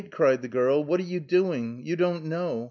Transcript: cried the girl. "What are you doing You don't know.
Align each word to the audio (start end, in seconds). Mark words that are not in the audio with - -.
cried 0.09 0.41
the 0.41 0.47
girl. 0.47 0.83
"What 0.83 0.99
are 0.99 1.03
you 1.03 1.19
doing 1.19 1.85
You 1.85 1.95
don't 1.95 2.23
know. 2.25 2.59